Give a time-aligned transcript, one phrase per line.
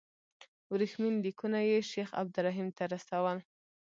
[0.73, 3.37] ورېښمین لیکونه یې شیخ عبدالرحیم ته رسول.